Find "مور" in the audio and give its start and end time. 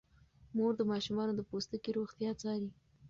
0.55-0.71